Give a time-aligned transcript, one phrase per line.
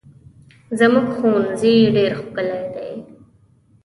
[0.79, 2.91] زموږ ښوونځی ډېر ښکلی دی.